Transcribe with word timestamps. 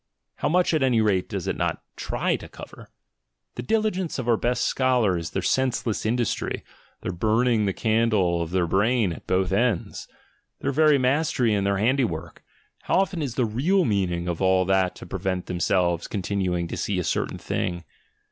How 0.37 0.49
much, 0.49 0.73
at 0.73 0.81
any 0.81 0.99
rate, 0.99 1.29
does 1.29 1.45
it 1.45 1.55
not 1.55 1.83
try 1.95 2.35
to 2.37 2.49
cover? 2.49 2.89
The 3.53 3.61
diligence 3.61 4.17
of 4.17 4.27
our 4.27 4.35
best 4.35 4.63
scholars, 4.63 5.29
their 5.29 5.43
sense 5.43 5.85
less 5.85 6.07
industry, 6.07 6.63
their 7.01 7.11
burning 7.11 7.65
the 7.67 7.71
candle 7.73 8.41
of 8.41 8.49
their 8.49 8.65
brain 8.65 9.13
at 9.13 9.27
both 9.27 9.51
ends— 9.51 10.07
their 10.59 10.71
very 10.71 10.97
mastery 10.97 11.53
in 11.53 11.65
their 11.65 11.77
handiwork— 11.77 12.43
how 12.85 12.95
often 12.95 13.21
is 13.21 13.35
the 13.35 13.45
real 13.45 13.85
meaning 13.85 14.27
of 14.27 14.41
all 14.41 14.65
that 14.65 14.95
to 14.95 15.05
prevent 15.05 15.45
themselves 15.45 16.07
continuing 16.07 16.67
to 16.69 16.77
see 16.77 16.97
a 16.97 17.03
certain 17.03 17.37
thing? 17.37 17.83